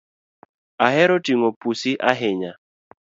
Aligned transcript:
Ahero 0.85 1.15
ting’o 1.25 1.49
pusi 1.59 1.91
ahinya 2.11 2.51